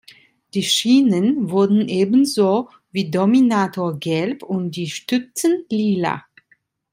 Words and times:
Die 0.55 0.63
Schienen 0.63 1.51
wurden 1.51 1.87
ebenso 1.87 2.69
wie 2.91 3.11
Dominator 3.11 3.99
gelb 3.99 4.41
und 4.41 4.71
die 4.75 4.89
Stützen 4.89 5.63
lila. 5.69 6.23